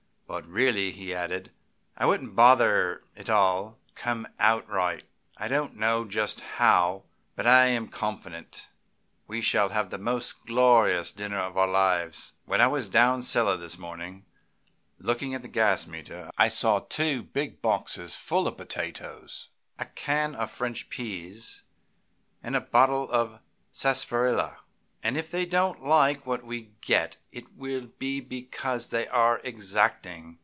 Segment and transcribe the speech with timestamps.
[0.33, 1.51] But really," he added,
[1.97, 5.03] "I wouldn't bother; it'll all come out right.
[5.35, 7.03] I don't know just how,
[7.35, 8.69] but I am confident
[9.27, 12.31] we shall have the most glorious dinner of our lives.
[12.45, 14.23] When I was down cellar this morning
[14.99, 20.33] looking at the gas meter I saw two big boxes full of potatoes, a can
[20.35, 21.63] of French pease,
[22.41, 23.41] and a bottle of
[23.73, 24.59] sarsaparilla,
[25.03, 30.37] and if they don't like what they get it will be because they are exacting.